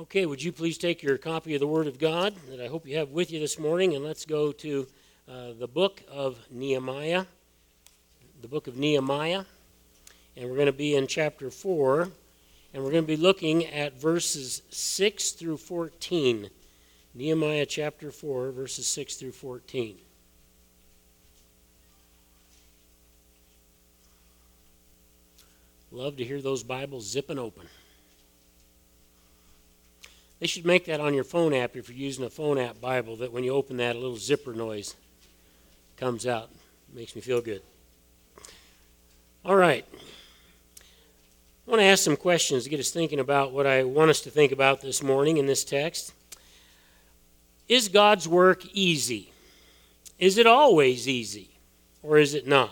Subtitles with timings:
[0.00, 2.86] Okay, would you please take your copy of the Word of God that I hope
[2.86, 4.86] you have with you this morning, and let's go to
[5.28, 7.26] uh, the book of Nehemiah.
[8.40, 9.44] The book of Nehemiah,
[10.38, 12.08] and we're going to be in chapter 4,
[12.72, 16.48] and we're going to be looking at verses 6 through 14.
[17.14, 19.98] Nehemiah chapter 4, verses 6 through 14.
[25.92, 27.66] Love to hear those Bibles zipping open.
[30.40, 33.16] They should make that on your phone app if you're using a phone app Bible,
[33.16, 34.96] that when you open that, a little zipper noise
[35.98, 36.48] comes out.
[36.94, 37.60] makes me feel good.
[39.44, 39.84] All right.
[39.92, 44.22] I want to ask some questions to get us thinking about what I want us
[44.22, 46.14] to think about this morning in this text.
[47.68, 49.30] Is God's work easy?
[50.18, 51.50] Is it always easy?
[52.02, 52.70] Or is it not?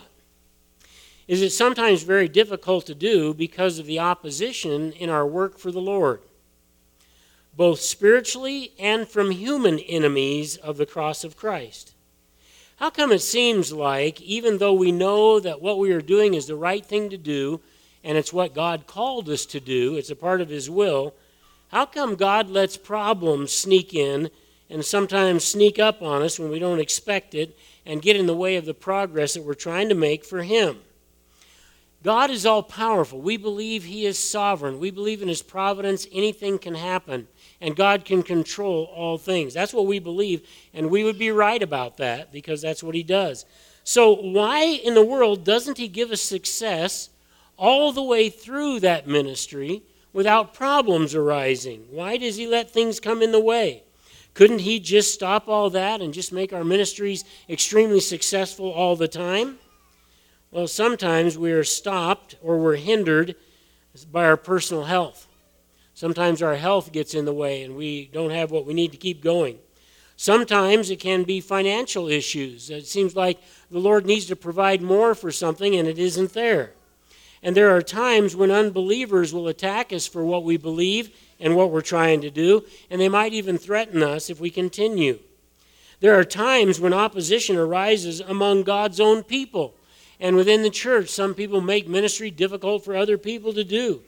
[1.28, 5.70] Is it sometimes very difficult to do because of the opposition in our work for
[5.70, 6.22] the Lord?
[7.58, 11.92] Both spiritually and from human enemies of the cross of Christ.
[12.77, 16.46] How come it seems like, even though we know that what we are doing is
[16.46, 17.60] the right thing to do,
[18.05, 21.14] and it's what God called us to do, it's a part of His will,
[21.72, 24.30] how come God lets problems sneak in
[24.70, 28.36] and sometimes sneak up on us when we don't expect it and get in the
[28.36, 30.78] way of the progress that we're trying to make for Him?
[32.05, 33.20] God is all powerful.
[33.20, 34.78] We believe He is sovereign.
[34.78, 36.06] We believe in His providence.
[36.12, 37.27] Anything can happen
[37.61, 39.55] and God can control all things.
[39.55, 43.03] That's what we believe, and we would be right about that because that's what He
[43.03, 43.45] does.
[43.84, 47.11] So, why in the world doesn't He give us success
[47.56, 51.86] all the way through that ministry without problems arising?
[51.91, 53.83] Why does He let things come in the way?
[54.34, 59.09] Couldn't He just stop all that and just make our ministries extremely successful all the
[59.09, 59.59] time?
[60.51, 63.36] Well, sometimes we are stopped or we're hindered
[64.11, 65.27] by our personal health.
[65.98, 68.96] Sometimes our health gets in the way and we don't have what we need to
[68.96, 69.58] keep going.
[70.16, 72.70] Sometimes it can be financial issues.
[72.70, 76.70] It seems like the Lord needs to provide more for something and it isn't there.
[77.42, 81.73] And there are times when unbelievers will attack us for what we believe and what
[81.73, 85.18] we're trying to do, and they might even threaten us if we continue.
[85.98, 89.74] There are times when opposition arises among God's own people.
[90.20, 94.05] And within the church, some people make ministry difficult for other people to do.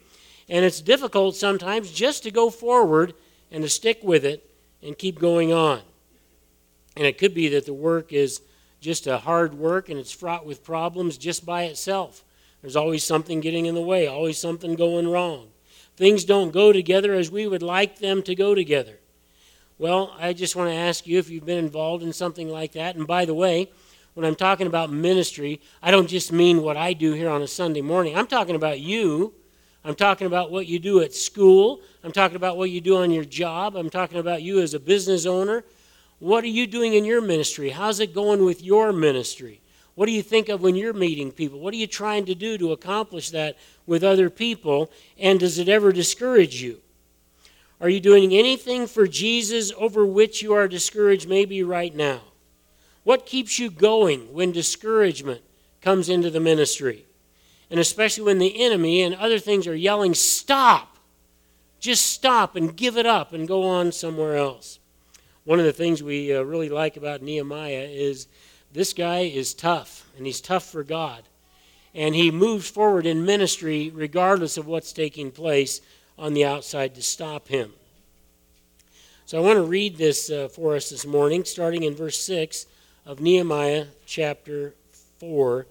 [0.50, 3.14] And it's difficult sometimes just to go forward
[3.52, 4.50] and to stick with it
[4.82, 5.80] and keep going on.
[6.96, 8.42] And it could be that the work is
[8.80, 12.24] just a hard work and it's fraught with problems just by itself.
[12.62, 15.48] There's always something getting in the way, always something going wrong.
[15.96, 18.98] Things don't go together as we would like them to go together.
[19.78, 22.96] Well, I just want to ask you if you've been involved in something like that.
[22.96, 23.70] And by the way,
[24.14, 27.46] when I'm talking about ministry, I don't just mean what I do here on a
[27.46, 28.16] Sunday morning.
[28.16, 29.34] I'm talking about you
[29.84, 31.80] I'm talking about what you do at school.
[32.04, 33.76] I'm talking about what you do on your job.
[33.76, 35.64] I'm talking about you as a business owner.
[36.18, 37.70] What are you doing in your ministry?
[37.70, 39.60] How's it going with your ministry?
[39.94, 41.60] What do you think of when you're meeting people?
[41.60, 44.90] What are you trying to do to accomplish that with other people?
[45.18, 46.80] And does it ever discourage you?
[47.80, 52.20] Are you doing anything for Jesus over which you are discouraged maybe right now?
[53.02, 55.40] What keeps you going when discouragement
[55.80, 57.06] comes into the ministry?
[57.70, 60.96] And especially when the enemy and other things are yelling, Stop!
[61.78, 64.78] Just stop and give it up and go on somewhere else.
[65.44, 68.26] One of the things we uh, really like about Nehemiah is
[68.72, 71.22] this guy is tough, and he's tough for God.
[71.94, 75.80] And he moves forward in ministry regardless of what's taking place
[76.18, 77.72] on the outside to stop him.
[79.24, 82.66] So I want to read this uh, for us this morning, starting in verse 6
[83.06, 84.74] of Nehemiah chapter
[85.18, 85.66] 4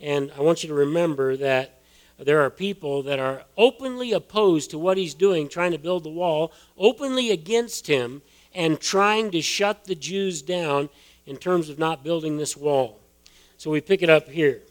[0.00, 1.80] and I want you to remember that
[2.18, 6.10] there are people that are openly opposed to what he's doing, trying to build the
[6.10, 8.22] wall, openly against him,
[8.54, 10.88] and trying to shut the Jews down
[11.26, 13.00] in terms of not building this wall.
[13.58, 14.62] So we pick it up here.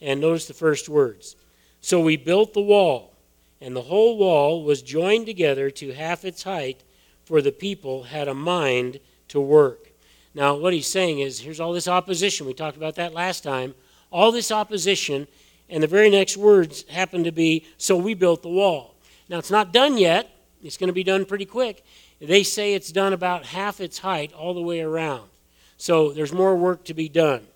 [0.00, 1.36] And notice the first words.
[1.80, 3.14] So we built the wall,
[3.60, 6.82] and the whole wall was joined together to half its height,
[7.24, 8.98] for the people had a mind
[9.28, 9.92] to work.
[10.34, 12.46] Now, what he's saying is here's all this opposition.
[12.46, 13.74] We talked about that last time
[14.12, 15.26] all this opposition,
[15.68, 18.94] and the very next words happen to be, So we built the wall.
[19.28, 20.28] Now, it's not done yet,
[20.62, 21.84] it's going to be done pretty quick.
[22.20, 25.28] They say it's done about half its height all the way around.
[25.76, 27.46] So there's more work to be done.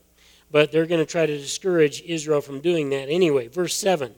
[0.50, 3.46] But they're going to try to discourage Israel from doing that anyway.
[3.48, 4.14] Verse 7.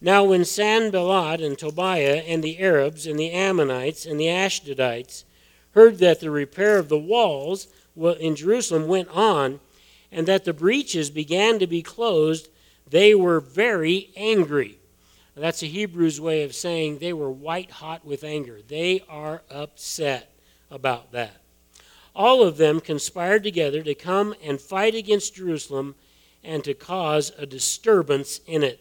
[0.00, 5.24] Now, when Sanballat and Tobiah and the Arabs and the Ammonites and the Ashdodites
[5.70, 9.60] heard that the repair of the walls in Jerusalem went on,
[10.10, 12.48] and that the breaches began to be closed,
[12.88, 14.78] they were very angry.
[15.34, 18.60] That's a Hebrew's way of saying they were white hot with anger.
[18.66, 20.32] They are upset
[20.70, 21.42] about that.
[22.14, 25.94] All of them conspired together to come and fight against Jerusalem
[26.42, 28.80] and to cause a disturbance in it.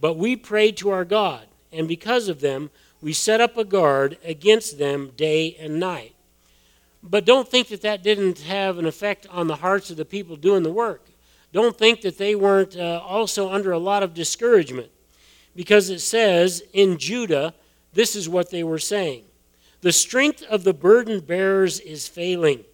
[0.00, 2.70] But we prayed to our God, and because of them,
[3.00, 6.14] we set up a guard against them day and night.
[7.02, 10.36] But don't think that that didn't have an effect on the hearts of the people
[10.36, 11.08] doing the work.
[11.52, 14.90] Don't think that they weren't uh, also under a lot of discouragement.
[15.54, 17.54] Because it says in Judah,
[17.92, 19.24] this is what they were saying
[19.82, 22.64] The strength of the burden bearers is failing,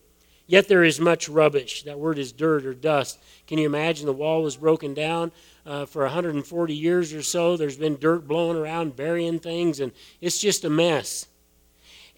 [0.47, 1.83] yet there is much rubbish.
[1.83, 3.19] That word is dirt or dust.
[3.47, 5.33] Can you imagine the wall was broken down?
[5.67, 10.39] Uh, for 140 years or so, there's been dirt blowing around, burying things, and it's
[10.39, 11.27] just a mess.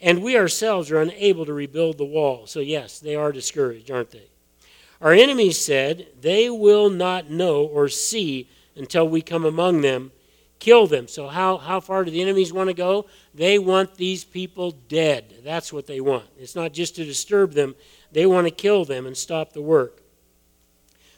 [0.00, 2.46] And we ourselves are unable to rebuild the wall.
[2.46, 4.28] So, yes, they are discouraged, aren't they?
[5.00, 10.12] Our enemies said, They will not know or see until we come among them,
[10.58, 11.08] kill them.
[11.08, 13.06] So, how, how far do the enemies want to go?
[13.34, 15.34] They want these people dead.
[15.44, 16.26] That's what they want.
[16.38, 17.74] It's not just to disturb them,
[18.12, 20.02] they want to kill them and stop the work.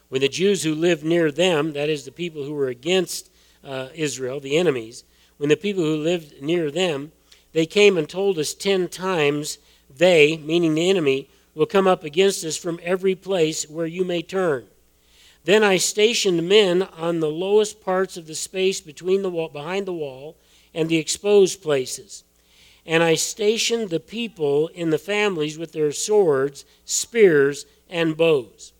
[0.08, 3.30] When the Jews who lived near them, that is, the people who were against
[3.64, 5.04] uh, Israel, the enemies,
[5.38, 7.12] when the people who lived near them,
[7.52, 9.58] they came and told us ten times,
[9.94, 14.22] they, meaning the enemy, will come up against us from every place where you may
[14.22, 14.66] turn.
[15.44, 19.86] Then I stationed men on the lowest parts of the space between the wall, behind
[19.86, 20.36] the wall
[20.72, 22.24] and the exposed places.
[22.86, 28.72] And I stationed the people in the families with their swords, spears, and bows.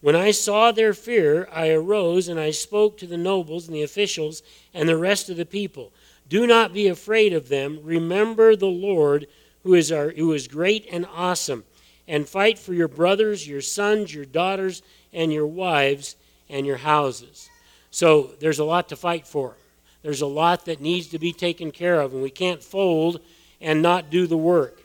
[0.00, 3.82] When I saw their fear, I arose and I spoke to the nobles and the
[3.82, 4.42] officials
[4.72, 5.92] and the rest of the people.
[6.30, 7.80] Do not be afraid of them.
[7.82, 9.26] Remember the Lord,
[9.64, 11.64] who is, our, who is great and awesome,
[12.06, 14.82] and fight for your brothers, your sons, your daughters,
[15.12, 16.14] and your wives,
[16.48, 17.50] and your houses.
[17.90, 19.56] So there's a lot to fight for.
[20.02, 23.20] There's a lot that needs to be taken care of, and we can't fold
[23.60, 24.84] and not do the work.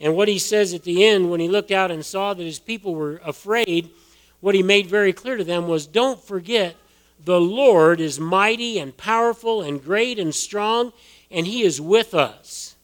[0.00, 2.58] And what he says at the end, when he looked out and saw that his
[2.58, 3.90] people were afraid,
[4.40, 6.74] what he made very clear to them was don't forget
[7.24, 10.92] the Lord is mighty and powerful and great and strong,
[11.30, 12.76] and he is with us.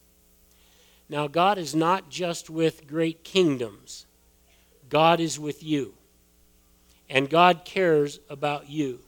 [1.09, 4.07] Now, God is not just with great kingdoms,
[4.89, 5.95] God is with you.
[7.09, 9.01] And God cares about you.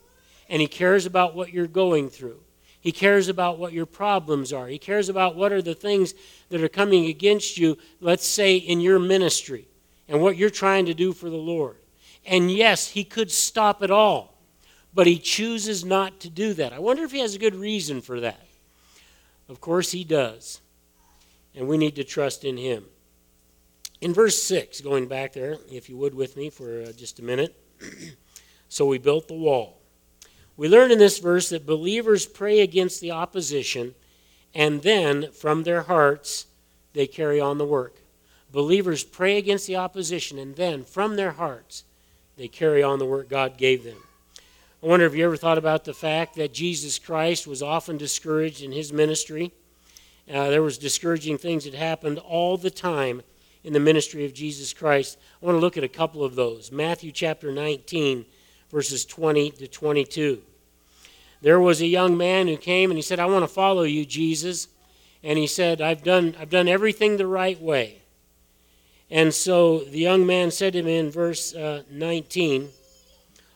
[0.50, 2.40] And he cares about what you're going through.
[2.80, 4.66] He cares about what your problems are.
[4.66, 6.12] He cares about what are the things
[6.50, 9.66] that are coming against you, let's say in your ministry,
[10.06, 11.78] and what you're trying to do for the Lord.
[12.26, 14.33] And yes, he could stop it all,
[14.94, 16.72] but he chooses not to do that.
[16.72, 18.46] I wonder if he has a good reason for that.
[19.48, 20.60] Of course, he does.
[21.54, 22.84] And we need to trust in him.
[24.00, 27.22] In verse 6, going back there, if you would with me for uh, just a
[27.22, 27.54] minute.
[28.68, 29.78] so we built the wall.
[30.56, 33.94] We learn in this verse that believers pray against the opposition,
[34.54, 36.46] and then from their hearts,
[36.92, 37.96] they carry on the work.
[38.52, 41.82] Believers pray against the opposition, and then from their hearts,
[42.36, 43.96] they carry on the work God gave them.
[44.84, 48.62] I wonder if you ever thought about the fact that Jesus Christ was often discouraged
[48.62, 49.50] in his ministry.
[50.30, 53.22] Uh, there was discouraging things that happened all the time
[53.62, 55.16] in the ministry of Jesus Christ.
[55.42, 56.70] I want to look at a couple of those.
[56.70, 58.26] Matthew chapter 19,
[58.70, 60.42] verses 20 to 22.
[61.40, 64.04] There was a young man who came and he said, I want to follow you,
[64.04, 64.68] Jesus.
[65.22, 68.02] And he said, I've done, I've done everything the right way.
[69.10, 72.68] And so the young man said to him in verse uh, 19,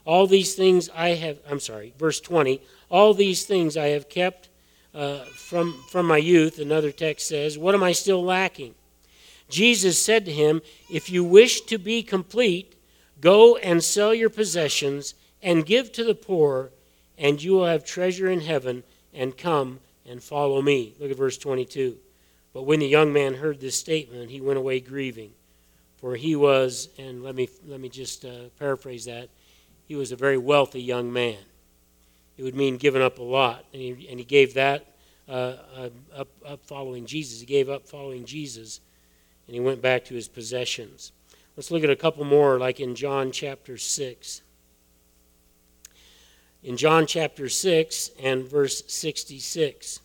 [0.09, 4.49] All these things I have, I'm sorry, verse 20, all these things I have kept
[4.95, 8.75] uh, from, from my youth, another text says, What am I still lacking?
[9.51, 12.75] Jesus said to him, If you wish to be complete,
[13.21, 15.13] go and sell your possessions
[15.43, 16.71] and give to the poor,
[17.19, 20.95] and you will have treasure in heaven, and come and follow me.
[20.99, 21.99] Look at verse 22.
[22.55, 25.33] But when the young man heard this statement, he went away grieving
[25.99, 29.29] for he was, and let me, let me just uh, paraphrase that,
[29.89, 31.39] he was a very wealthy young man.
[32.37, 33.65] It would mean giving up a lot.
[33.73, 34.87] And he, and he gave that
[35.29, 37.41] uh, uh, up, up following Jesus.
[37.41, 38.81] He gave up following Jesus,
[39.47, 41.13] and he went back to his possessions.
[41.57, 44.43] Let's look at a couple more, like in John chapter 6.
[46.63, 50.01] In John chapter 6 and verse 66,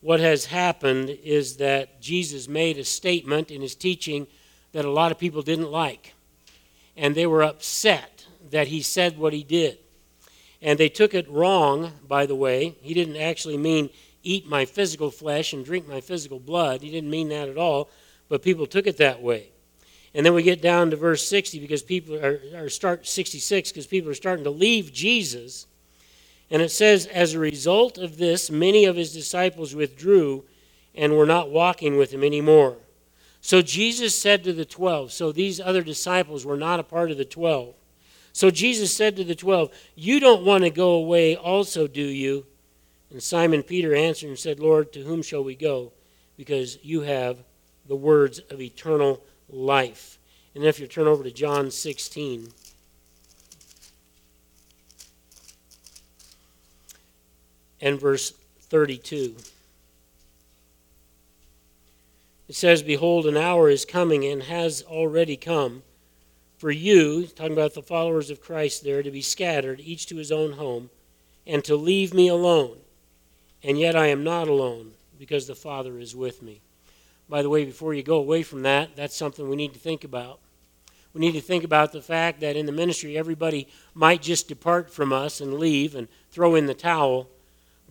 [0.00, 4.28] what has happened is that Jesus made a statement in his teaching
[4.72, 6.14] that a lot of people didn't like.
[6.96, 8.11] And they were upset
[8.52, 9.78] that he said what he did.
[10.62, 12.76] And they took it wrong, by the way.
[12.80, 13.90] He didn't actually mean
[14.22, 16.82] eat my physical flesh and drink my physical blood.
[16.82, 17.90] He didn't mean that at all,
[18.28, 19.48] but people took it that way.
[20.14, 23.86] And then we get down to verse 60 because people are, are start 66 because
[23.86, 25.66] people are starting to leave Jesus.
[26.50, 30.44] And it says, as a result of this, many of his disciples withdrew
[30.94, 32.76] and were not walking with him anymore.
[33.40, 37.16] So Jesus said to the twelve, so these other disciples were not a part of
[37.16, 37.74] the twelve.
[38.32, 42.46] So Jesus said to the twelve, You don't want to go away also, do you?
[43.10, 45.92] And Simon Peter answered and said, Lord, to whom shall we go?
[46.38, 47.38] Because you have
[47.86, 50.18] the words of eternal life.
[50.54, 52.48] And if you turn over to John 16.
[57.82, 59.36] And verse 32.
[62.48, 65.82] It says, Behold, an hour is coming and has already come
[66.62, 70.30] for you, talking about the followers of Christ there, to be scattered, each to his
[70.30, 70.90] own home,
[71.44, 72.76] and to leave me alone.
[73.64, 76.60] And yet I am not alone, because the Father is with me.
[77.28, 80.04] By the way, before you go away from that, that's something we need to think
[80.04, 80.38] about.
[81.12, 84.88] We need to think about the fact that in the ministry, everybody might just depart
[84.88, 87.28] from us and leave and throw in the towel.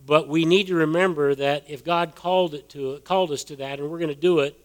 [0.06, 3.80] But we need to remember that if God called, it to, called us to that,
[3.80, 4.58] and we're going to do it,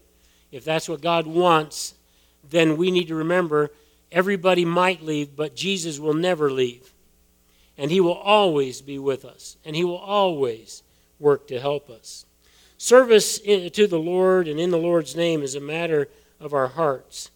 [0.50, 1.92] if that's what God wants,
[2.48, 3.70] then we need to remember
[4.10, 6.92] Everybody might leave, but Jesus will never leave.
[7.76, 10.82] And he will always be with us, and he will always
[11.18, 12.26] work to help us.
[12.76, 16.08] Service to the Lord and in the Lord's name is a matter
[16.40, 17.30] of our hearts,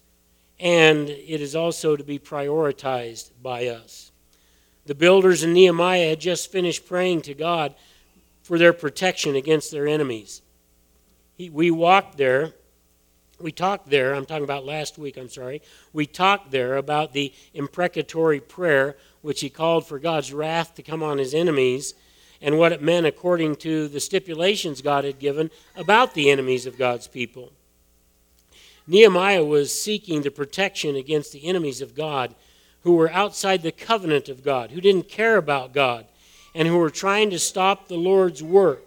[0.58, 4.12] and it is also to be prioritized by us.
[4.86, 7.74] The builders in Nehemiah had just finished praying to God
[8.42, 10.42] for their protection against their enemies.
[11.36, 12.52] He, we walked there
[13.42, 15.62] we talked there, I'm talking about last week, I'm sorry.
[15.92, 21.02] We talked there about the imprecatory prayer, which he called for God's wrath to come
[21.02, 21.94] on his enemies,
[22.40, 26.78] and what it meant according to the stipulations God had given about the enemies of
[26.78, 27.52] God's people.
[28.87, 32.34] Nehemiah was seeking the protection against the enemies of God
[32.82, 36.06] who were outside the covenant of God, who didn't care about God,
[36.54, 38.84] and who were trying to stop the Lord's work.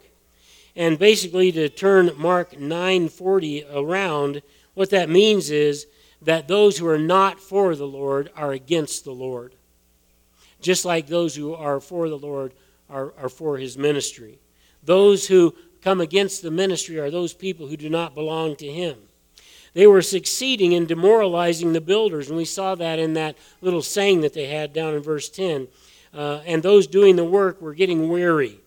[0.76, 4.42] And basically, to turn Mark 9:40 around,
[4.74, 5.88] what that means is
[6.22, 9.56] that those who are not for the Lord are against the Lord.
[10.62, 12.54] Just like those who are for the Lord
[12.90, 14.40] are, are for his ministry.
[14.84, 18.98] Those who come against the ministry are those people who do not belong to him.
[19.74, 24.22] They were succeeding in demoralizing the builders, and we saw that in that little saying
[24.22, 25.68] that they had down in verse 10.
[26.14, 28.60] Uh, and those doing the work were getting weary.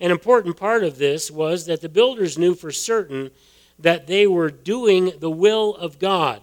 [0.00, 3.30] An important part of this was that the builders knew for certain
[3.78, 6.42] that they were doing the will of God,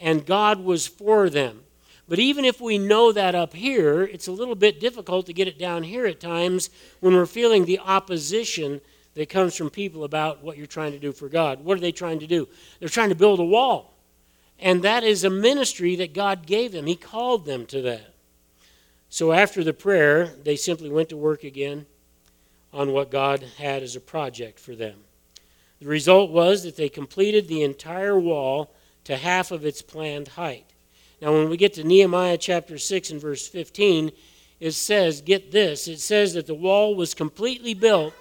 [0.00, 1.60] and God was for them.
[2.08, 5.48] But even if we know that up here, it's a little bit difficult to get
[5.48, 8.80] it down here at times when we're feeling the opposition
[9.14, 11.64] that comes from people about what you're trying to do for God.
[11.64, 12.48] What are they trying to do?
[12.78, 13.94] They're trying to build a wall.
[14.58, 16.86] And that is a ministry that God gave them.
[16.86, 18.14] He called them to that.
[19.08, 21.86] So after the prayer, they simply went to work again
[22.76, 24.98] on what God had as a project for them.
[25.80, 30.66] The result was that they completed the entire wall to half of its planned height.
[31.22, 34.12] Now, when we get to Nehemiah chapter 6 and verse 15,
[34.60, 38.12] it says, get this, it says that the wall was completely built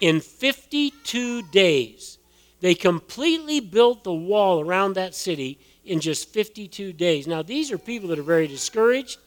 [0.00, 2.18] in 52 days.
[2.60, 7.28] They completely built the wall around that city in just 52 days.
[7.28, 9.18] Now, these are people that are very discouraged.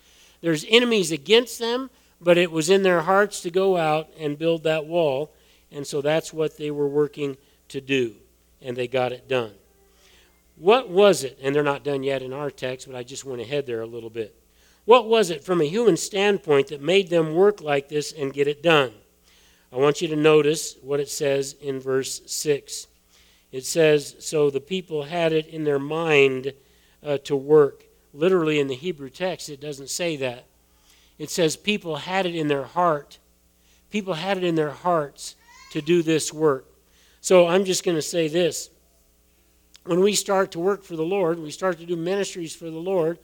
[0.42, 1.90] There's enemies against them
[2.22, 5.32] but it was in their hearts to go out and build that wall,
[5.72, 7.38] and so that's what they were working
[7.70, 8.16] to do,
[8.62, 9.52] and they got it done.
[10.58, 13.42] What was it, and they're not done yet in our text, but I just went
[13.42, 14.36] ahead there a little bit.
[14.86, 18.48] What was it from a human standpoint that made them work like this and get
[18.48, 18.92] it done?
[19.72, 22.88] I want you to notice what it says in verse 6.
[23.52, 26.54] It says, So the people had it in their mind
[27.04, 27.86] uh, to work.
[28.14, 30.46] Literally in the Hebrew text, it doesn't say that
[31.20, 33.20] it says people had it in their heart.
[33.92, 35.36] People had it in their hearts
[35.72, 36.66] to do this work.
[37.22, 38.70] So I'm just going to say this.
[39.86, 42.78] When we start to work for the Lord, we start to do ministries for the
[42.78, 43.20] Lord,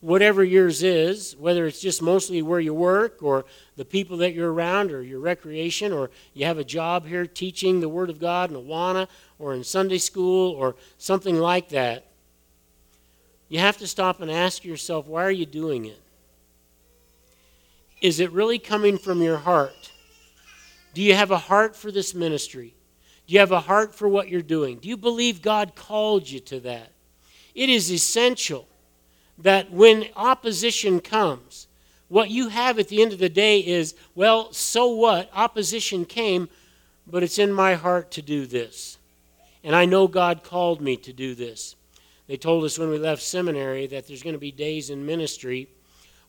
[0.00, 3.44] whatever yours is, whether it's just mostly where you work or
[3.76, 7.80] the people that you're around or your recreation or you have a job here teaching
[7.80, 12.06] the Word of God in Awana or in Sunday school or something like that,
[13.48, 16.00] you have to stop and ask yourself, why are you doing it?
[18.00, 19.92] Is it really coming from your heart?
[20.94, 22.74] Do you have a heart for this ministry?
[23.26, 24.78] Do you have a heart for what you're doing?
[24.78, 26.92] Do you believe God called you to that?
[27.54, 28.68] It is essential
[29.38, 31.66] that when opposition comes,
[32.08, 35.30] what you have at the end of the day is, well, so what?
[35.34, 36.48] Opposition came,
[37.06, 38.98] but it's in my heart to do this.
[39.64, 41.74] And I know God called me to do this.
[42.28, 45.68] They told us when we left seminary that there's going to be days in ministry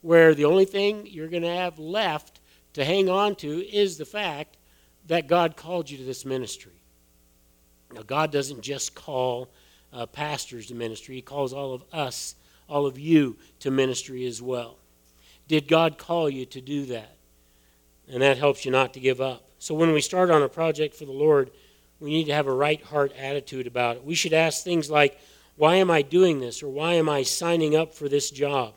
[0.08, 2.40] where the only thing you're going to have left
[2.72, 4.56] to hang on to is the fact
[5.08, 6.80] that God called you to this ministry.
[7.94, 9.50] Now, God doesn't just call
[9.92, 12.36] uh, pastors to ministry, He calls all of us,
[12.70, 14.78] all of you, to ministry as well.
[15.50, 17.18] Did God call you to do that?
[18.08, 19.44] And that helps you not to give up.
[19.60, 21.52] So, when we start on a project for the Lord,
[22.00, 24.06] we need to have a right heart attitude about it.
[24.06, 25.20] We should ask things like,
[25.58, 26.64] Why am I doing this?
[26.64, 28.74] or Why am I signing up for this job?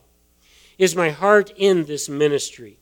[0.81, 2.79] Is my heart in this ministry?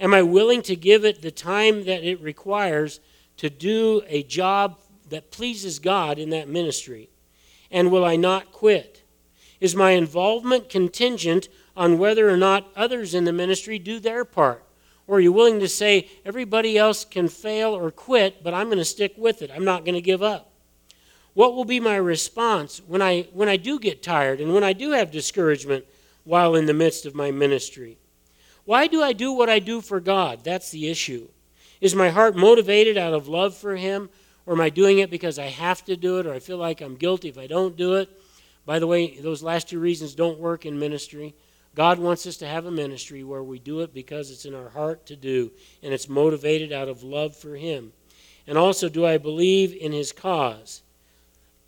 [0.00, 3.00] Am I willing to give it the time that it requires
[3.36, 4.78] to do a job
[5.10, 7.10] that pleases God in that ministry?
[7.70, 9.02] And will I not quit?
[9.60, 14.64] Is my involvement contingent on whether or not others in the ministry do their part?
[15.06, 18.78] Or are you willing to say, everybody else can fail or quit, but I'm going
[18.78, 19.50] to stick with it?
[19.54, 20.50] I'm not going to give up.
[21.34, 24.72] What will be my response when I, when I do get tired and when I
[24.72, 25.84] do have discouragement
[26.24, 27.98] while in the midst of my ministry?
[28.64, 30.42] Why do I do what I do for God?
[30.42, 31.28] That's the issue.
[31.80, 34.08] Is my heart motivated out of love for Him,
[34.46, 36.80] or am I doing it because I have to do it, or I feel like
[36.80, 38.08] I'm guilty if I don't do it?
[38.66, 41.34] By the way, those last two reasons don't work in ministry.
[41.74, 44.70] God wants us to have a ministry where we do it because it's in our
[44.70, 45.50] heart to do,
[45.82, 47.92] and it's motivated out of love for Him.
[48.46, 50.82] And also, do I believe in His cause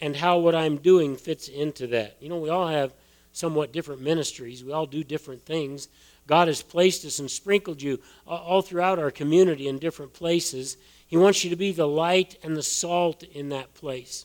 [0.01, 2.17] and how what I'm doing fits into that?
[2.21, 2.95] You know, we all have
[3.37, 5.89] somewhat different ministries, we all do different things.
[6.27, 10.79] God has placed us and sprinkled you all throughout our community in different places.
[11.07, 14.25] He wants you to be the light and the salt in that place.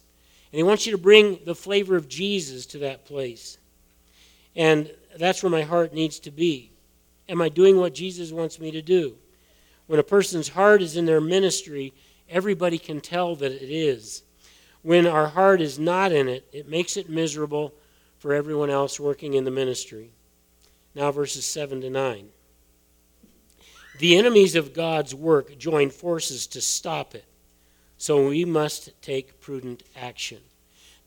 [0.54, 3.58] And He wants you to bring the flavor of Jesus to that place.
[4.56, 4.90] And
[5.20, 6.72] that's where my heart needs to be.
[7.28, 9.18] Am I doing what Jesus wants me to do?
[9.88, 11.94] When a person's heart is in their ministry,
[12.30, 14.24] everybody can tell that it is.
[14.84, 17.74] When our heart is not in it, it makes it miserable
[18.22, 20.12] for everyone else working in the ministry.
[20.94, 22.30] Now, verses 7 to 9.
[23.98, 27.26] The enemies of God's work join forces to stop it,
[27.98, 30.38] so we must take prudent action.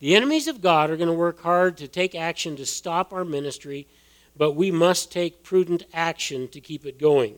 [0.01, 3.23] The enemies of God are going to work hard to take action to stop our
[3.23, 3.87] ministry,
[4.35, 7.37] but we must take prudent action to keep it going.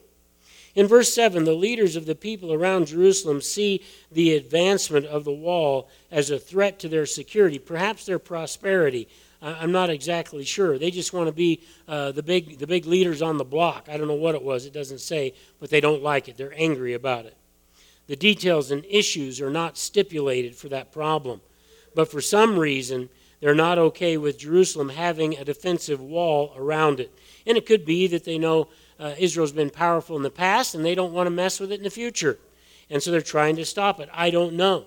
[0.74, 5.32] In verse 7, the leaders of the people around Jerusalem see the advancement of the
[5.32, 9.08] wall as a threat to their security, perhaps their prosperity.
[9.42, 10.78] I'm not exactly sure.
[10.80, 13.88] They just want to be uh, the, big, the big leaders on the block.
[13.90, 16.38] I don't know what it was, it doesn't say, but they don't like it.
[16.38, 17.38] They're angry about it.
[18.08, 21.42] The details and issues are not stipulated for that problem.
[21.94, 27.14] But for some reason, they're not okay with Jerusalem having a defensive wall around it.
[27.46, 28.70] And it could be that they know
[29.00, 31.80] uh, Israel's been powerful in the past and they don't want to mess with it
[31.80, 32.40] in the future.
[32.90, 34.10] And so they're trying to stop it.
[34.14, 34.86] I don't know.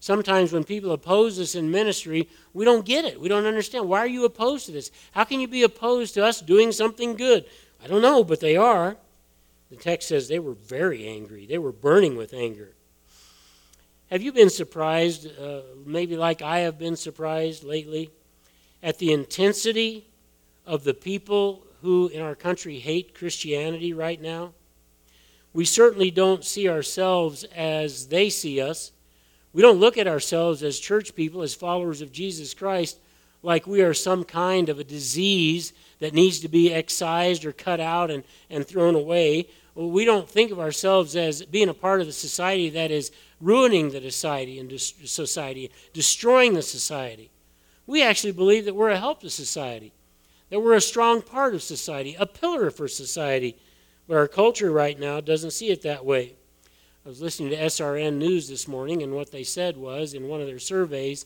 [0.00, 3.20] Sometimes when people oppose us in ministry, we don't get it.
[3.20, 3.88] We don't understand.
[3.88, 4.90] Why are you opposed to this?
[5.12, 7.44] How can you be opposed to us doing something good?
[7.82, 8.96] I don't know, but they are.
[9.70, 12.74] The text says they were very angry, they were burning with anger.
[14.10, 18.10] Have you been surprised, uh, maybe like I have been surprised lately,
[18.82, 20.06] at the intensity
[20.64, 24.52] of the people who in our country hate Christianity right now?
[25.52, 28.92] We certainly don't see ourselves as they see us.
[29.58, 33.00] We don't look at ourselves as church people, as followers of Jesus Christ,
[33.42, 37.80] like we are some kind of a disease that needs to be excised or cut
[37.80, 39.48] out and, and thrown away.
[39.74, 43.90] We don't think of ourselves as being a part of the society that is ruining
[43.90, 47.28] the society and society, destroying the society.
[47.84, 49.92] We actually believe that we're a help to society,
[50.50, 53.56] that we're a strong part of society, a pillar for society.
[54.06, 56.36] But our culture right now doesn't see it that way.
[57.08, 60.42] I was listening to SRN News this morning, and what they said was in one
[60.42, 61.24] of their surveys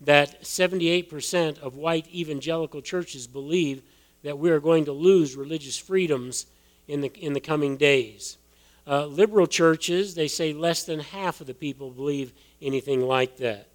[0.00, 3.82] that 78% of white evangelical churches believe
[4.22, 6.46] that we are going to lose religious freedoms
[6.88, 8.38] in the, in the coming days.
[8.86, 13.68] Uh, liberal churches, they say less than half of the people believe anything like that.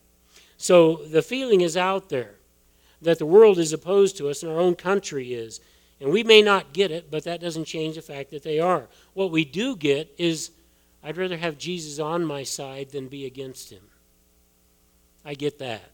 [0.57, 2.37] So the feeling is out there
[3.03, 5.59] that the world is opposed to us and our own country is.
[6.01, 8.87] And we may not get it, but that doesn't change the fact that they are.
[9.13, 10.49] What we do get is
[11.03, 13.83] I'd rather have Jesus on my side than be against him.
[15.23, 15.91] I get that.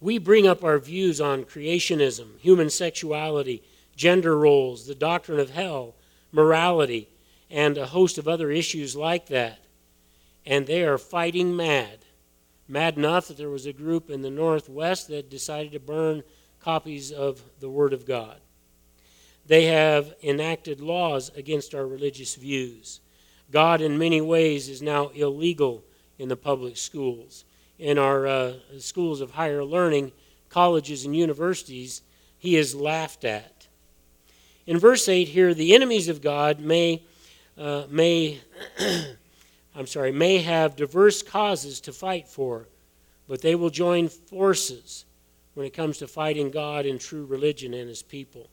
[0.00, 3.62] We bring up our views on creationism, human sexuality,
[3.94, 5.94] gender roles, the doctrine of hell,
[6.32, 7.08] morality,
[7.48, 9.60] and a host of other issues like that.
[10.44, 11.98] And they are fighting mad.
[12.66, 16.24] Mad enough that there was a group in the Northwest that decided to burn
[16.60, 18.40] copies of the Word of God.
[19.46, 23.00] They have enacted laws against our religious views.
[23.52, 25.84] God, in many ways, is now illegal
[26.18, 27.44] in the public schools.
[27.78, 30.10] In our uh, schools of higher learning,
[30.48, 32.02] colleges, and universities,
[32.38, 33.68] he is laughed at.
[34.66, 37.02] In verse 8 here, the enemies of God may
[37.58, 38.40] uh, may,
[39.74, 42.68] I'm sorry, may have diverse causes to fight for,
[43.28, 45.04] but they will join forces
[45.54, 48.48] when it comes to fighting God and true religion and His people.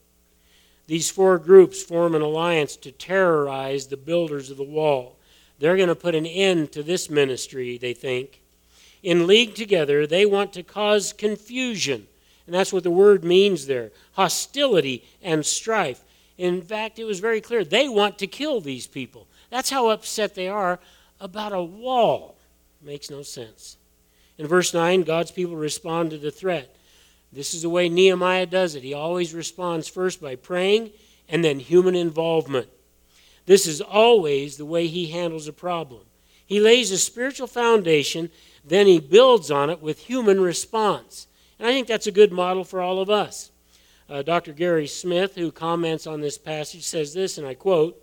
[0.89, 5.17] These four groups form an alliance to terrorize the builders of the wall.
[5.59, 8.41] They're going to put an end to this ministry, they think.
[9.03, 12.07] In league together, they want to cause confusion.
[12.47, 16.01] And that's what the word means there hostility and strife.
[16.39, 19.27] In fact, it was very clear they want to kill these people.
[19.51, 20.79] That's how upset they are
[21.19, 22.35] about a wall.
[22.81, 23.77] Makes no sense.
[24.39, 26.75] In verse 9, God's people respond to the threat.
[27.31, 28.83] This is the way Nehemiah does it.
[28.83, 30.91] He always responds first by praying
[31.27, 32.67] and then human involvement.
[33.45, 36.01] This is always the way he handles a problem.
[36.45, 38.31] He lays a spiritual foundation,
[38.65, 41.27] then he builds on it with human response.
[41.59, 43.51] And I think that's a good model for all of us.
[44.09, 44.53] Uh, Dr.
[44.53, 48.01] Gary Smith, who comments on this passage, says this, and I quote,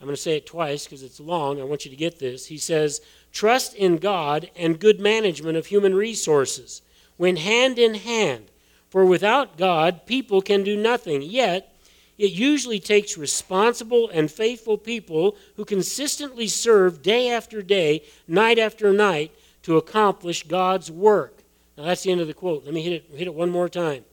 [0.00, 1.60] I'm going to say it twice because it's long.
[1.60, 2.46] I want you to get this.
[2.46, 3.00] He says,
[3.32, 6.82] Trust in God and good management of human resources
[7.18, 8.50] went hand in hand
[8.92, 11.22] for without God, people can do nothing.
[11.22, 11.74] Yet,
[12.18, 18.92] it usually takes responsible and faithful people who consistently serve day after day, night after
[18.92, 21.38] night, to accomplish God's work.
[21.78, 22.66] Now, that's the end of the quote.
[22.66, 24.04] Let me hit it, hit it one more time.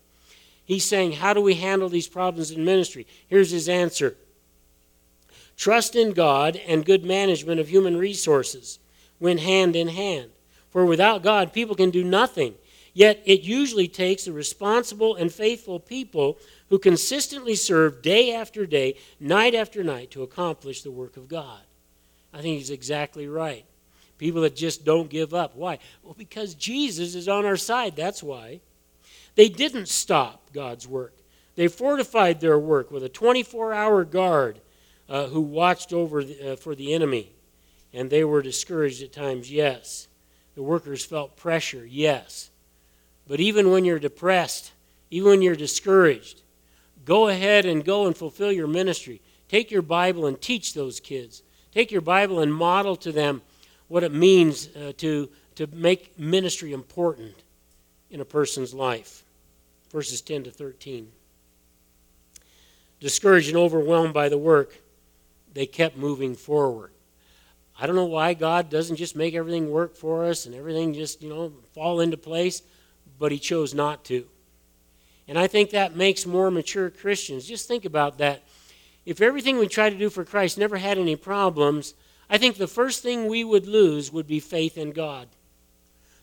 [0.63, 3.05] He's saying, How do we handle these problems in ministry?
[3.27, 4.15] Here's his answer
[5.57, 8.79] Trust in God and good management of human resources
[9.19, 10.29] went hand in hand.
[10.69, 12.55] For without God, people can do nothing.
[12.93, 16.37] Yet it usually takes the responsible and faithful people
[16.69, 21.61] who consistently serve day after day, night after night, to accomplish the work of God.
[22.33, 23.65] I think he's exactly right.
[24.17, 25.55] People that just don't give up.
[25.55, 25.79] Why?
[26.03, 27.95] Well, because Jesus is on our side.
[27.95, 28.59] That's why.
[29.35, 31.13] They didn't stop God's work,
[31.55, 34.61] they fortified their work with a 24 hour guard
[35.07, 37.31] uh, who watched over the, uh, for the enemy.
[37.91, 40.07] And they were discouraged at times, yes.
[40.55, 42.48] The workers felt pressure, yes.
[43.29, 44.71] But even when you're depressed,
[45.11, 46.41] even when you're discouraged,
[47.05, 49.21] go ahead and go and fulfill your ministry.
[49.47, 51.43] Take your Bible and teach those kids.
[51.71, 53.43] Take your Bible and model to them
[53.87, 57.35] what it means uh, to, to make ministry important
[58.09, 59.23] in a person's life.
[59.91, 61.07] Verses 10 to 13.
[62.99, 64.75] Discouraged and overwhelmed by the work,
[65.53, 66.91] they kept moving forward.
[67.79, 71.21] I don't know why God doesn't just make everything work for us and everything just,
[71.21, 72.63] you know, fall into place
[73.19, 74.25] but he chose not to.
[75.27, 77.45] And I think that makes more mature Christians.
[77.45, 78.41] Just think about that.
[79.05, 81.93] If everything we try to do for Christ never had any problems,
[82.29, 85.27] I think the first thing we would lose would be faith in God.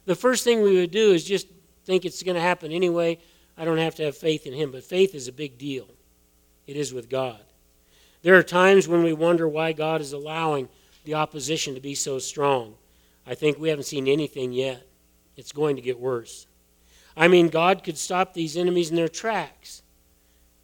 [0.06, 1.46] The first thing we would do is just
[1.84, 3.18] think it's going to happen anyway.
[3.56, 4.72] I don't have to have faith in Him.
[4.72, 5.88] But faith is a big deal,
[6.66, 7.40] it is with God.
[8.22, 10.68] There are times when we wonder why God is allowing
[11.04, 12.74] the opposition to be so strong.
[13.24, 14.84] I think we haven't seen anything yet.
[15.36, 16.46] It's going to get worse.
[17.16, 19.82] I mean, God could stop these enemies in their tracks.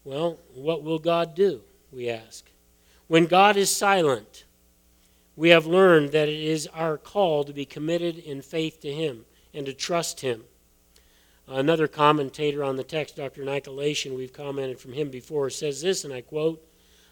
[0.04, 1.62] Well, what will God do?
[1.90, 2.50] We ask.
[3.06, 4.44] When God is silent,
[5.36, 9.24] we have learned that it is our call to be committed in faith to Him
[9.54, 10.44] and to trust Him.
[11.48, 13.44] Another commentator on the text, Dr.
[13.44, 16.64] Nicolation, we've commented from him before, says this, and I quote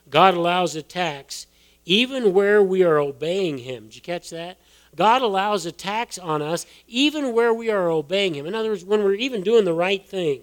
[0.09, 1.47] God allows attacks
[1.85, 3.87] even where we are obeying Him.
[3.87, 4.59] Did you catch that?
[4.97, 8.47] God allows attacks on us even where we are obeying Him.
[8.47, 10.43] In other words, when we're even doing the right thing,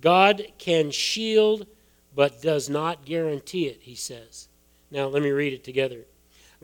[0.00, 1.66] God can shield
[2.14, 4.48] but does not guarantee it, he says.
[4.90, 6.04] Now, let me read it together.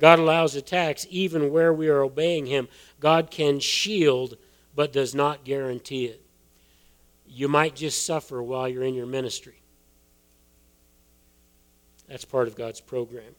[0.01, 2.69] God allows attacks even where we are obeying Him.
[3.01, 4.37] God can shield
[4.75, 6.23] but does not guarantee it.
[7.27, 9.63] You might just suffer while you're in your ministry.
[12.09, 13.35] That's part of God's program.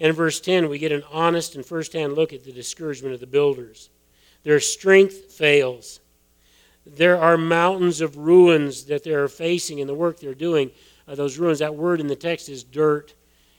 [0.00, 3.20] And in verse 10, we get an honest and firsthand look at the discouragement of
[3.20, 3.90] the builders.
[4.42, 6.00] Their strength fails.
[6.86, 10.70] There are mountains of ruins that they are facing in the work they're doing.
[11.08, 13.14] Uh, those ruins, that word in the text is dirt.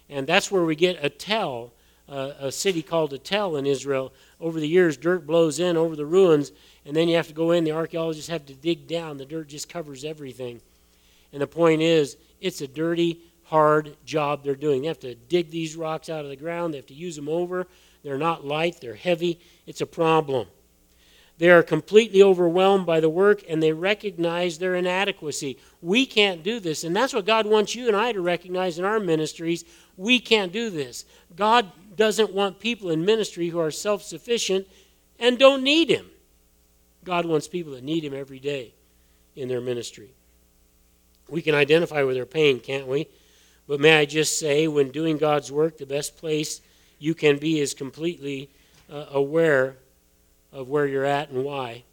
[0.09, 1.73] And that's where we get a tell,
[2.07, 4.13] uh, a city called a tell in Israel.
[4.39, 6.51] Over the years, dirt blows in over the ruins,
[6.85, 7.63] and then you have to go in.
[7.63, 9.17] The archaeologists have to dig down.
[9.17, 10.61] The dirt just covers everything.
[11.33, 14.81] And the point is, it's a dirty, hard job they're doing.
[14.81, 17.29] They have to dig these rocks out of the ground, they have to use them
[17.29, 17.67] over.
[18.03, 19.39] They're not light, they're heavy.
[19.65, 20.47] It's a problem.
[21.37, 25.57] They are completely overwhelmed by the work and they recognize their inadequacy.
[25.81, 26.83] We can't do this.
[26.83, 29.65] And that's what God wants you and I to recognize in our ministries.
[29.97, 31.03] We can't do this.
[31.35, 34.67] God doesn't want people in ministry who are self sufficient
[35.19, 36.05] and don't need Him.
[37.03, 38.73] God wants people that need Him every day
[39.35, 40.13] in their ministry.
[41.29, 43.07] We can identify with their pain, can't we?
[43.67, 46.61] But may I just say, when doing God's work, the best place
[46.99, 48.49] you can be is completely
[48.91, 49.77] uh, aware
[50.51, 51.83] of where you're at and why.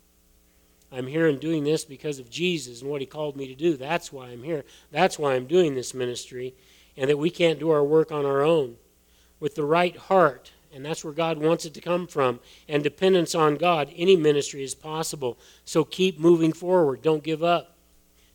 [0.93, 3.77] I'm here and doing this because of Jesus and what he called me to do.
[3.79, 4.65] That's why I'm here.
[4.91, 6.55] That's why I'm doing this ministry,
[6.97, 8.77] and that we can't do our work on our own.
[9.41, 13.35] With the right heart, and that's where God wants it to come from, and dependence
[13.35, 15.39] on God, any ministry is possible.
[15.65, 17.01] So keep moving forward.
[17.01, 17.72] Don't give up.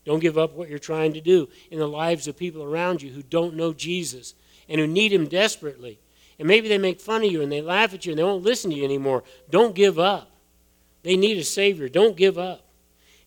[0.07, 3.11] Don't give up what you're trying to do in the lives of people around you
[3.11, 4.35] who don't know Jesus
[4.69, 5.99] and who need him desperately.
[6.39, 8.41] And maybe they make fun of you and they laugh at you and they won't
[8.41, 9.25] listen to you anymore.
[9.49, 10.31] Don't give up.
[11.03, 11.89] They need a Savior.
[11.89, 12.63] Don't give up.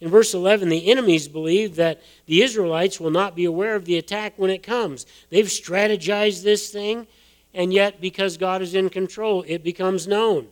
[0.00, 3.98] In verse 11, the enemies believe that the Israelites will not be aware of the
[3.98, 5.04] attack when it comes.
[5.28, 7.06] They've strategized this thing,
[7.52, 10.48] and yet, because God is in control, it becomes known.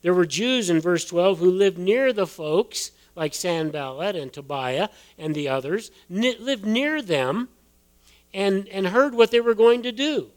[0.00, 4.88] There were Jews in verse 12 who lived near the folks, like Sanballat and Tobiah
[5.18, 7.48] and the others, lived near them
[8.32, 10.30] and, and heard what they were going to do.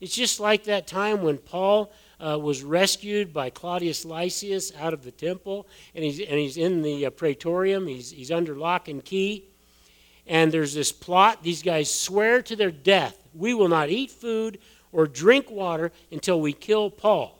[0.00, 5.04] It's just like that time when Paul uh, was rescued by Claudius Lysias out of
[5.04, 7.86] the temple, and he's, and he's in the uh, praetorium.
[7.86, 9.44] He's, he's under lock and key.
[10.26, 11.42] And there's this plot.
[11.42, 14.58] These guys swear to their death we will not eat food
[14.92, 17.38] or drink water until we kill Paul.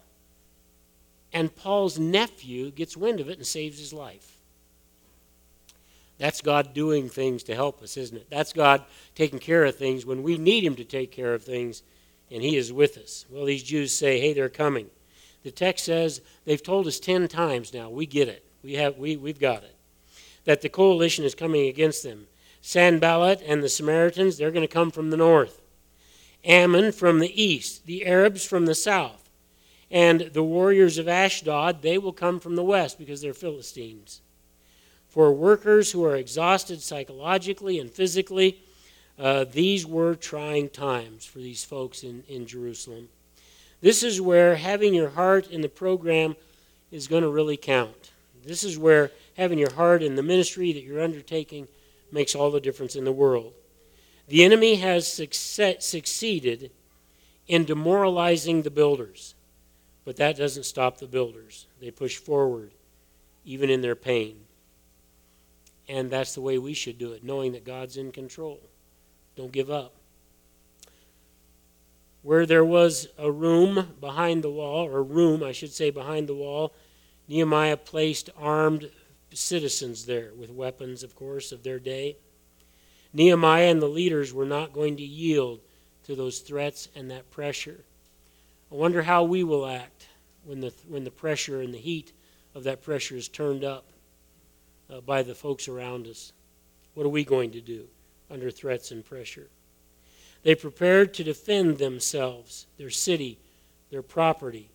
[1.32, 4.35] And Paul's nephew gets wind of it and saves his life.
[6.18, 8.28] That's God doing things to help us, isn't it?
[8.30, 11.82] That's God taking care of things when we need Him to take care of things
[12.30, 13.24] and he is with us.
[13.30, 14.88] Well, these Jews say, hey, they're coming.
[15.42, 17.88] The text says they've told us 10 times now.
[17.88, 18.44] We get it.
[18.62, 19.76] We have, we, we've got it.
[20.44, 22.26] That the coalition is coming against them.
[22.60, 25.62] Sanballat and the Samaritans, they're going to come from the north.
[26.44, 27.86] Ammon from the east.
[27.86, 29.30] The Arabs from the south.
[29.88, 34.20] And the warriors of Ashdod, they will come from the west because they're Philistines.
[35.16, 38.60] For workers who are exhausted psychologically and physically,
[39.18, 43.08] uh, these were trying times for these folks in, in Jerusalem.
[43.80, 46.36] This is where having your heart in the program
[46.90, 48.10] is going to really count.
[48.44, 51.66] This is where having your heart in the ministry that you're undertaking
[52.12, 53.54] makes all the difference in the world.
[54.28, 56.70] The enemy has success, succeeded
[57.48, 59.34] in demoralizing the builders,
[60.04, 61.66] but that doesn't stop the builders.
[61.80, 62.72] They push forward,
[63.46, 64.40] even in their pain.
[65.88, 68.60] And that's the way we should do it, knowing that God's in control.
[69.36, 69.94] Don't give up.
[72.22, 76.34] Where there was a room behind the wall, or room, I should say, behind the
[76.34, 76.74] wall,
[77.28, 78.90] Nehemiah placed armed
[79.32, 82.16] citizens there with weapons, of course, of their day.
[83.12, 85.60] Nehemiah and the leaders were not going to yield
[86.04, 87.84] to those threats and that pressure.
[88.72, 90.08] I wonder how we will act
[90.44, 92.12] when the, when the pressure and the heat
[92.54, 93.86] of that pressure is turned up
[94.90, 96.32] uh, by the folks around us.
[96.94, 97.88] What are we going to do?
[98.30, 99.48] under threats and pressure.
[100.42, 103.38] They prepared to defend themselves, their city,
[103.90, 104.70] their property,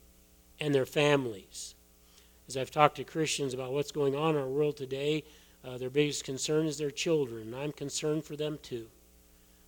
[0.60, 1.76] and their families.
[2.48, 5.24] As I've talked to Christians about what's going on in our world today,
[5.64, 7.54] uh, their biggest concern is their children.
[7.54, 8.88] I'm concerned for them too.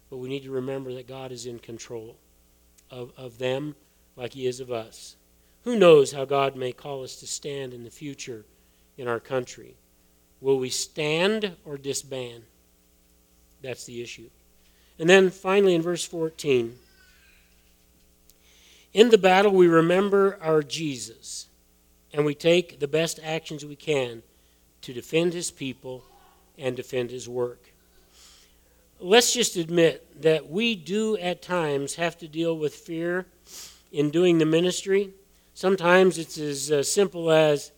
[0.10, 2.18] But we need to remember that God is in control
[2.92, 3.76] of, of them
[4.16, 5.16] like He is of us.
[5.64, 8.46] Who knows how God may call us to stand in the future
[8.98, 9.76] in our country?
[10.44, 12.44] Will we stand or disband?
[13.62, 14.30] That's the issue.
[15.00, 16.78] And then finally in verse 14
[18.94, 21.48] In the battle, we remember our Jesus,
[22.12, 24.22] and we take the best actions we can
[24.82, 26.04] to defend his people
[26.58, 27.72] and defend his work.
[29.00, 33.28] Let's just admit that we do at times have to deal with fear
[33.94, 35.12] in doing the ministry.
[35.54, 37.72] Sometimes it's as uh, simple as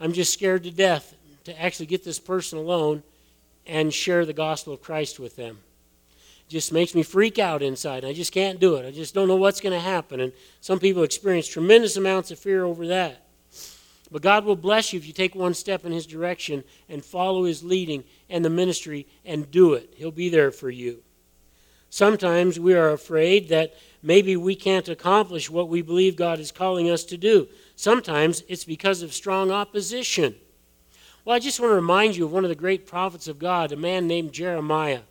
[0.00, 1.14] I'm just scared to death
[1.50, 3.02] to actually get this person alone
[3.66, 5.58] and share the gospel of Christ with them.
[6.46, 8.04] It just makes me freak out inside.
[8.04, 8.86] I just can't do it.
[8.86, 10.20] I just don't know what's going to happen.
[10.20, 13.26] And some people experience tremendous amounts of fear over that.
[14.10, 17.44] But God will bless you if you take one step in His direction and follow
[17.44, 19.94] His leading and the ministry and do it.
[19.96, 21.02] He'll be there for you.
[21.90, 26.90] Sometimes we are afraid that maybe we can't accomplish what we believe God is calling
[26.90, 27.48] us to do.
[27.76, 30.34] Sometimes it's because of strong opposition.
[31.22, 33.72] Well, I just want to remind you of one of the great prophets of God,
[33.72, 35.02] a man named Jeremiah,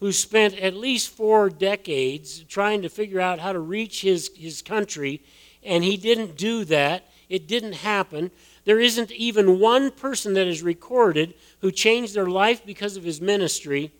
[0.00, 4.62] who spent at least four decades trying to figure out how to reach his, his
[4.62, 5.22] country,
[5.62, 7.08] and he didn't do that.
[7.28, 8.30] It didn't happen.
[8.64, 13.20] There isn't even one person that is recorded who changed their life because of his
[13.20, 13.92] ministry.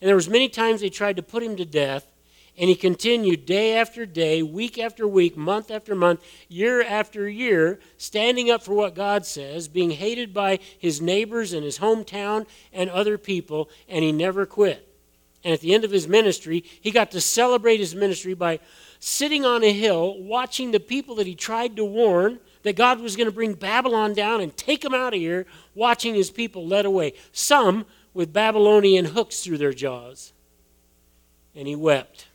[0.00, 2.10] And there was many times they tried to put him to death,
[2.56, 7.80] and he continued day after day, week after week, month after month, year after year,
[7.96, 12.90] standing up for what God says, being hated by his neighbors and his hometown and
[12.90, 14.86] other people, and he never quit.
[15.44, 18.60] And at the end of his ministry, he got to celebrate his ministry by
[19.00, 23.16] sitting on a hill, watching the people that he tried to warn that God was
[23.16, 26.84] going to bring Babylon down and take them out of here, watching his people led
[26.84, 27.14] away.
[27.32, 30.32] Some with Babylonian hooks through their jaws.
[31.56, 32.28] And he wept.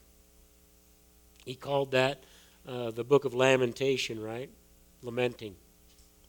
[1.47, 2.19] He called that
[2.67, 4.49] uh, the book of lamentation, right?
[5.01, 5.55] Lamenting.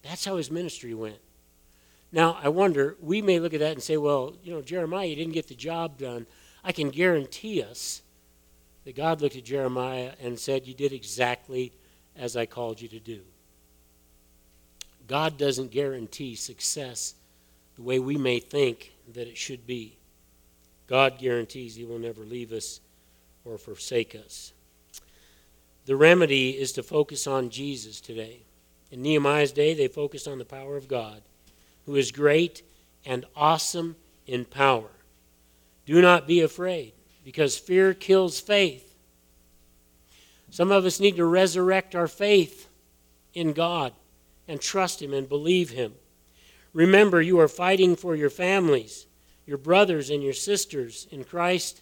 [0.03, 1.19] That's how his ministry went.
[2.13, 5.35] Now, I wonder, we may look at that and say, well, you know, Jeremiah, didn't
[5.35, 6.27] get the job done.
[6.63, 8.03] I can guarantee us
[8.85, 11.73] that God looked at Jeremiah and said, You did exactly
[12.17, 13.21] as I called you to do.
[15.07, 17.15] God doesn't guarantee success
[17.77, 19.97] the way we may think that it should be.
[20.87, 22.81] God guarantees He will never leave us
[23.45, 24.53] or forsake us.
[25.89, 28.43] The remedy is to focus on Jesus today.
[28.91, 31.23] In Nehemiah's day, they focused on the power of God,
[31.87, 32.63] who is great
[33.07, 33.97] and awesome
[34.27, 34.91] in power.
[35.87, 36.93] Do not be afraid,
[37.25, 38.95] because fear kills faith.
[40.51, 42.69] Some of us need to resurrect our faith
[43.33, 43.95] in God
[44.47, 45.95] and trust Him and believe Him.
[46.75, 49.07] Remember, you are fighting for your families,
[49.47, 51.81] your brothers and your sisters in Christ,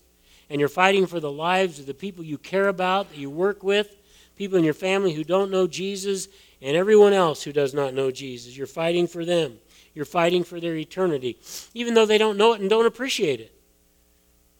[0.48, 3.64] and you're fighting for the lives of the people you care about, that you work
[3.64, 3.95] with,
[4.36, 6.28] people in your family who don't know Jesus,
[6.62, 8.56] and everyone else who does not know Jesus.
[8.56, 9.58] You're fighting for them.
[9.94, 11.38] You're fighting for their eternity,
[11.74, 13.52] even though they don't know it and don't appreciate it.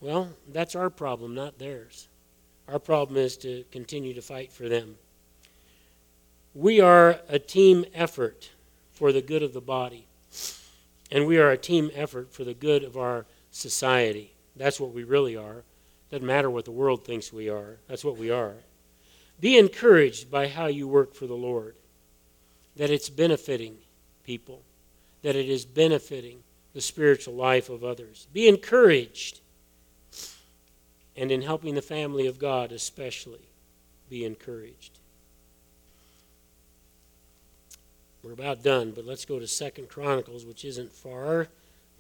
[0.01, 2.09] Well, that's our problem, not theirs.
[2.69, 4.97] Our problem is to continue to fight for them.
[6.55, 8.51] We are a team effort
[8.93, 10.07] for the good of the body,
[11.11, 14.33] and we are a team effort for the good of our society.
[14.57, 15.65] That's what we really are.
[16.11, 18.55] Doesn't matter what the world thinks we are, that's what we are.
[19.41, 21.77] Be encouraged by how you work for the Lord,
[22.77, 23.77] that it's benefiting
[24.25, 24.63] people,
[25.23, 28.27] that it is benefiting the spiritual life of others.
[28.33, 29.41] Be encouraged
[31.17, 33.49] and in helping the family of God especially
[34.09, 34.99] be encouraged.
[38.23, 41.49] We're about done, but let's go to Second Chronicles, which isn't far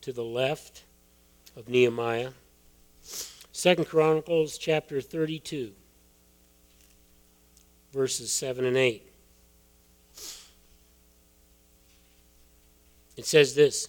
[0.00, 0.82] to the left
[1.56, 2.30] of Nehemiah.
[3.52, 5.72] Second Chronicles chapter 32,
[7.96, 9.02] verses 7 and 8.
[13.16, 13.88] It says this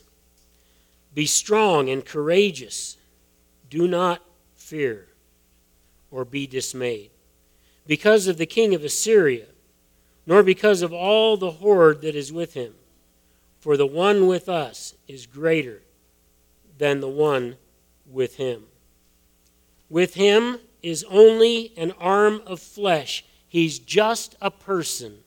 [1.13, 2.98] Be strong and courageous.
[3.70, 4.22] Do not
[4.56, 5.10] fear
[6.10, 7.12] or be dismayed
[7.86, 9.48] because of the king of Assyria,
[10.26, 12.74] nor because of all the horde that is with him.
[13.60, 15.82] For the one with us is greater
[16.78, 17.58] than the one
[18.10, 18.63] with him.
[19.89, 25.17] With him is only an arm of flesh, he's just a person.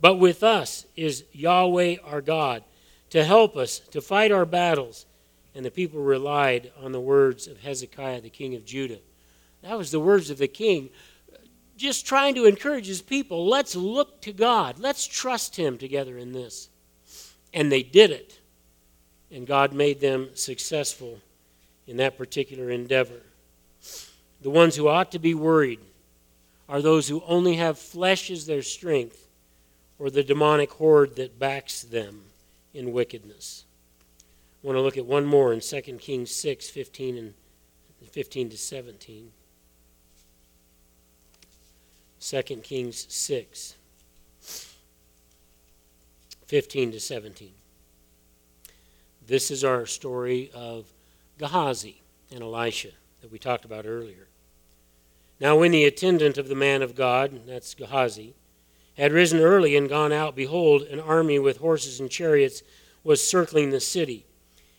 [0.00, 2.62] But with us is Yahweh our God
[3.10, 5.06] to help us to fight our battles.
[5.54, 8.98] And the people relied on the words of Hezekiah, the king of Judah.
[9.62, 10.90] That was the words of the king,
[11.76, 13.46] just trying to encourage his people.
[13.46, 14.78] Let's look to God.
[14.78, 16.68] Let's trust him together in this.
[17.54, 18.38] And they did it.
[19.30, 21.20] And God made them successful
[21.86, 23.22] in that particular endeavor.
[24.42, 25.80] The ones who ought to be worried
[26.68, 29.28] are those who only have flesh as their strength
[29.98, 32.22] or the demonic horde that backs them
[32.74, 33.64] in wickedness.
[34.62, 37.34] I want to look at one more in 2 Kings 6 15 and
[38.10, 39.30] 15 to 17.
[42.26, 43.76] 2 Kings 6,
[46.46, 47.52] 15 to 17.
[49.24, 50.86] This is our story of
[51.38, 52.02] Gehazi
[52.32, 54.26] and Elisha that we talked about earlier.
[55.40, 58.34] Now, when the attendant of the man of God, that's Gehazi,
[58.96, 62.62] had risen early and gone out, behold, an army with horses and chariots
[63.04, 64.24] was circling the city.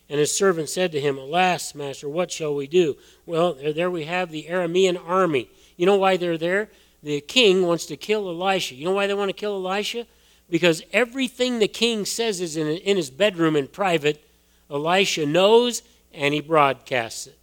[0.08, 2.96] And his servant said to him, Alas, master, what shall we do?
[3.26, 5.50] Well, there we have the Aramean army.
[5.76, 6.70] You know why they're there?
[7.02, 8.74] the king wants to kill Elisha.
[8.74, 10.06] You know why they want to kill Elisha?
[10.50, 14.24] Because everything the king says is in, his bedroom in private,
[14.70, 17.38] Elisha knows and he broadcasts it.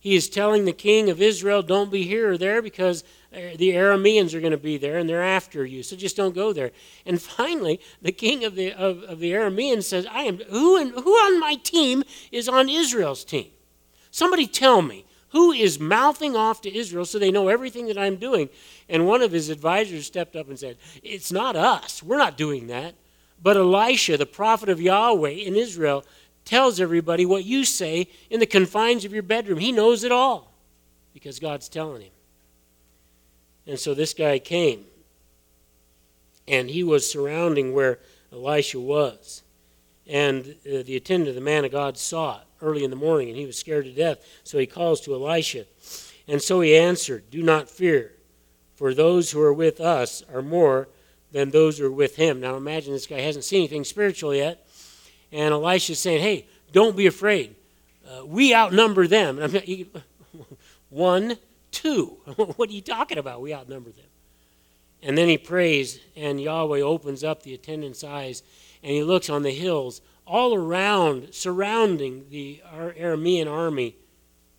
[0.00, 3.72] He is telling the king of Israel, don't be here or there because uh, the
[3.72, 5.82] Arameans are going to be there and they're after you.
[5.82, 6.70] So just don't go there.
[7.04, 10.88] And finally, the king of the, of, of the Arameans says, I am, who, in,
[10.88, 13.50] who on my team is on Israel's team?
[14.10, 18.16] Somebody tell me who is mouthing off to Israel so they know everything that I'm
[18.16, 18.48] doing.
[18.88, 22.02] And one of his advisors stepped up and said, It's not us.
[22.02, 22.94] We're not doing that.
[23.42, 26.04] But Elisha, the prophet of Yahweh in Israel,
[26.50, 29.60] tells everybody what you say in the confines of your bedroom.
[29.60, 30.52] He knows it all
[31.14, 32.10] because God's telling him.
[33.68, 34.84] And so this guy came,
[36.48, 38.00] and he was surrounding where
[38.32, 39.44] Elisha was.
[40.08, 43.38] And uh, the attendant, the man of God, saw it early in the morning, and
[43.38, 44.18] he was scared to death.
[44.42, 45.66] So he calls to Elisha.
[46.26, 48.14] And so he answered, Do not fear,
[48.74, 50.88] for those who are with us are more
[51.30, 52.40] than those who are with him.
[52.40, 54.66] Now imagine this guy hasn't seen anything spiritual yet.
[55.32, 57.54] And Elisha's saying, Hey, don't be afraid.
[58.08, 59.38] Uh, we outnumber them.
[59.38, 59.64] Not,
[60.90, 61.36] one,
[61.70, 62.06] two.
[62.56, 63.40] what are you talking about?
[63.40, 64.06] We outnumber them.
[65.02, 68.42] And then he prays, and Yahweh opens up the attendant's eyes,
[68.82, 73.96] and he looks on the hills all around, surrounding the Aramean army,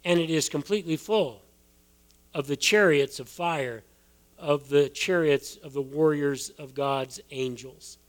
[0.04, 1.44] and it is completely full
[2.34, 3.84] of the chariots of fire,
[4.38, 8.00] of the chariots of the warriors of God's angels.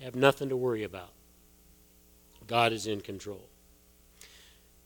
[0.00, 1.10] have nothing to worry about.
[2.52, 3.40] God is in control.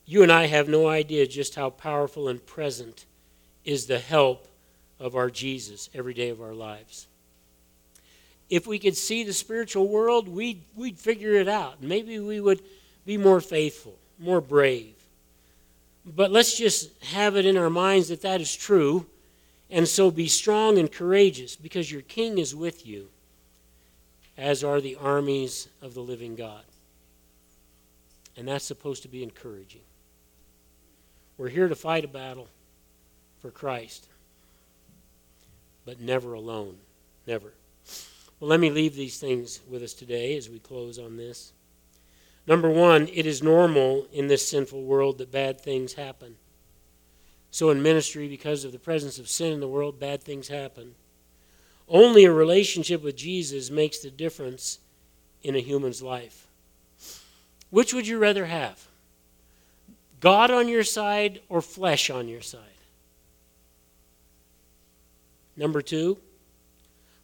[0.04, 3.06] You and I have no idea just how powerful and present
[3.64, 4.46] is the help
[5.00, 7.08] of our Jesus every day of our lives.
[8.48, 11.82] If we could see the spiritual world, we'd, we'd figure it out.
[11.82, 12.62] Maybe we would
[13.04, 14.94] be more faithful, more brave.
[16.04, 19.06] But let's just have it in our minds that that is true.
[19.70, 23.08] And so be strong and courageous because your king is with you,
[24.38, 26.62] as are the armies of the living God.
[28.36, 29.82] And that's supposed to be encouraging.
[31.38, 32.48] We're here to fight a battle
[33.40, 34.08] for Christ,
[35.84, 36.76] but never alone.
[37.26, 37.52] Never.
[38.38, 41.52] Well, let me leave these things with us today as we close on this.
[42.46, 46.36] Number one, it is normal in this sinful world that bad things happen.
[47.50, 50.94] So, in ministry, because of the presence of sin in the world, bad things happen.
[51.88, 54.78] Only a relationship with Jesus makes the difference
[55.42, 56.45] in a human's life.
[57.76, 58.88] Which would you rather have?
[60.18, 62.62] God on your side or flesh on your side?
[65.58, 66.16] Number two,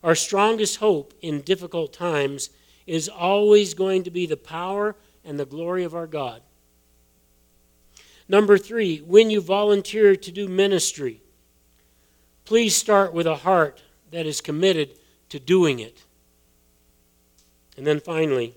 [0.04, 2.50] our strongest hope in difficult times
[2.86, 4.94] is always going to be the power
[5.24, 6.42] and the glory of our God.
[8.28, 11.22] Number three, when you volunteer to do ministry,
[12.44, 14.98] please start with a heart that is committed
[15.30, 16.02] to doing it.
[17.78, 18.54] And then finally,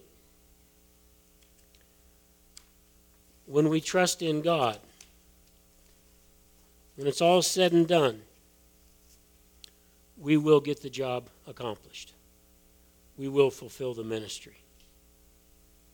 [3.46, 4.80] when we trust in God,
[6.96, 8.22] when it's all said and done,
[10.18, 12.14] we will get the job accomplished.
[13.18, 14.58] We will fulfill the ministry,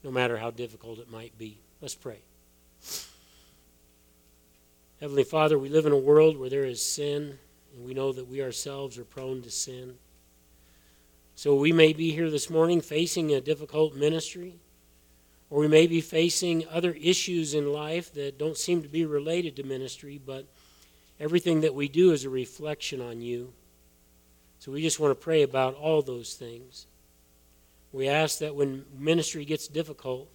[0.04, 1.58] no matter how difficult it might be.
[1.82, 2.20] Let's pray.
[5.00, 7.40] Heavenly Father, we live in a world where there is sin,
[7.76, 9.96] and we know that we ourselves are prone to sin.
[11.34, 14.60] So we may be here this morning facing a difficult ministry
[15.52, 19.58] or we may be facing other issues in life that don't seem to be related
[19.58, 20.46] to ministry, but
[21.20, 23.52] everything that we do is a reflection on you.
[24.60, 26.88] So we just want to pray about all those things.
[27.92, 30.30] We ask that when ministry gets difficult,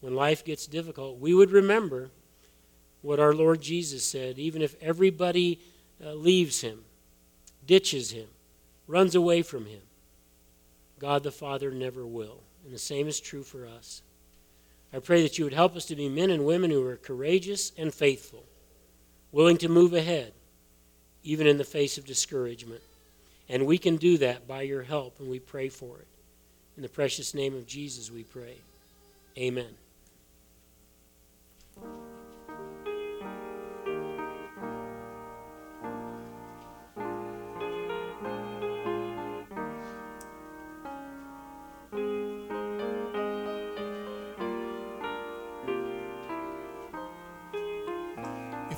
[0.00, 2.10] when life gets difficult, we would remember
[3.02, 5.58] what our Lord Jesus said even if everybody
[6.04, 6.84] uh, leaves him,
[7.66, 8.28] ditches him,
[8.86, 9.82] runs away from him,
[11.00, 12.44] God the Father never will.
[12.64, 14.02] And the same is true for us.
[14.92, 17.72] I pray that you would help us to be men and women who are courageous
[17.76, 18.44] and faithful,
[19.32, 20.32] willing to move ahead,
[21.22, 22.82] even in the face of discouragement.
[23.48, 26.06] And we can do that by your help, and we pray for it.
[26.76, 28.56] In the precious name of Jesus, we pray.
[29.38, 29.74] Amen.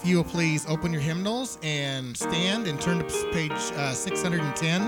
[0.08, 4.82] You will please open your hymnals and stand and turn to page uh, 610.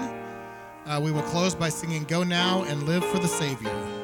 [0.86, 3.99] Uh, we will close by singing Go Now and Live for the Savior.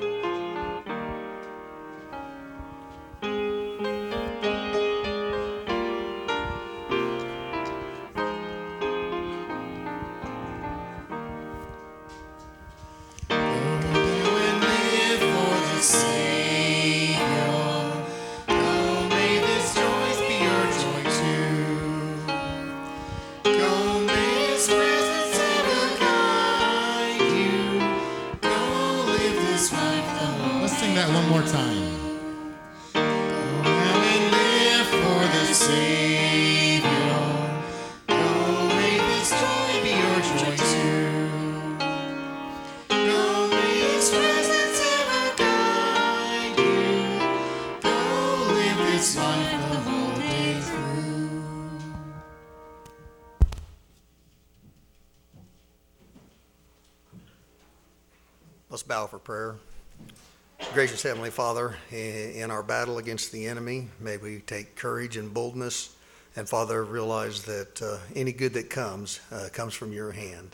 [60.76, 65.96] Gracious Heavenly Father, in our battle against the enemy, may we take courage and boldness.
[66.36, 70.50] And Father, realize that uh, any good that comes, uh, comes from your hand.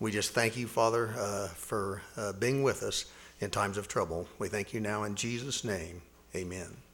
[0.00, 3.04] We just thank you, Father, uh, for uh, being with us
[3.42, 4.26] in times of trouble.
[4.38, 6.00] We thank you now in Jesus' name.
[6.34, 6.85] Amen.